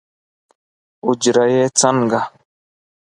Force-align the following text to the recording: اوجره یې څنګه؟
اوجره 1.05 1.45
یې 1.55 1.63
څنګه؟ 1.79 2.21